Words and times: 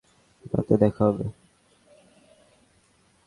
রাতে 0.45 0.75
দেখা 0.77 1.03
হবে। 1.05 1.25